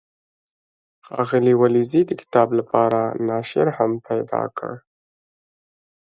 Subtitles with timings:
[1.05, 4.73] ښاغلي ولیزي د کتاب لپاره ناشر هم پیدا کړ.